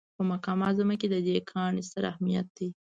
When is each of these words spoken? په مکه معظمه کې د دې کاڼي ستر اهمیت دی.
په 0.15 0.21
مکه 0.29 0.51
معظمه 0.61 0.95
کې 1.01 1.07
د 1.09 1.15
دې 1.27 1.37
کاڼي 1.49 1.81
ستر 1.89 2.03
اهمیت 2.11 2.47
دی. 2.57 2.69